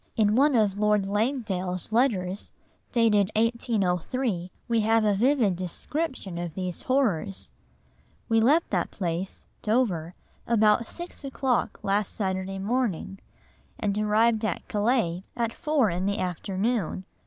In 0.15 0.33
one 0.35 0.55
of 0.55 0.79
Lord 0.79 1.05
Langdale's 1.05 1.91
letters, 1.91 2.51
dated 2.91 3.29
1803, 3.35 4.49
we 4.67 4.81
have 4.81 5.05
a 5.05 5.13
vivid 5.13 5.55
description 5.55 6.39
of 6.39 6.55
these 6.55 6.81
horrors: 6.81 7.51
"We 8.27 8.41
left 8.41 8.71
that 8.71 8.89
place 8.89 9.45
[Dover] 9.61 10.15
about 10.47 10.87
six 10.87 11.23
o'clock 11.23 11.83
last 11.83 12.15
Saturday 12.15 12.57
morning, 12.57 13.19
and 13.79 13.95
arrived 13.95 14.43
at 14.43 14.67
Calais 14.67 15.23
at 15.37 15.53
four 15.53 15.91
in 15.91 16.07
the 16.07 16.17
afternoon. 16.17 17.05